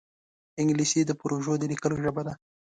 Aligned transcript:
انګلیسي 0.61 1.01
د 1.05 1.11
پروژو 1.21 1.53
د 1.59 1.63
لیکلو 1.71 1.95
ژبه 2.03 2.21
ده 2.27 2.33